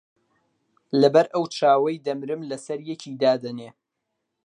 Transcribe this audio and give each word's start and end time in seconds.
لەبەر 1.01 1.25
ئەو 1.33 1.43
چاوەی 1.57 2.01
دەمرم 2.05 2.41
لەسەر 2.51 2.79
یەکی 2.91 3.19
دادەنێ 3.21 3.69